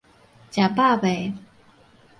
[0.51, 1.35] 食飽袂